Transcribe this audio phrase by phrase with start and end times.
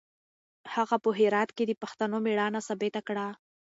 [0.75, 3.27] هغه په هرات کې د پښتنو مېړانه ثابته کړه.